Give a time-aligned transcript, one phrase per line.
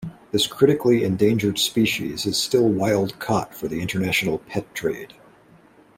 [0.31, 5.13] This critically endangered species is still wild-caught for the international pet trade.